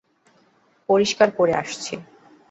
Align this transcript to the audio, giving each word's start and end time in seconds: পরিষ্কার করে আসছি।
পরিষ্কার 0.89 1.29
করে 1.31 1.53
আসছি। 1.53 1.93